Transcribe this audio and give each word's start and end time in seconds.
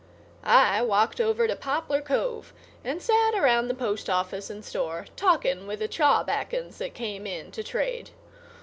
I 0.43 0.81
walked 0.81 1.21
over 1.21 1.47
to 1.47 1.55
Poplar 1.55 2.01
Cove 2.01 2.53
and 2.83 2.99
sat 3.03 3.35
around 3.35 3.67
the 3.67 3.75
postoffice 3.75 4.49
and 4.49 4.65
store, 4.65 5.05
talking 5.15 5.67
with 5.67 5.77
the 5.77 5.87
chawbacons 5.87 6.79
that 6.79 6.95
came 6.95 7.27
in 7.27 7.51
to 7.51 7.61
trade. 7.63 8.09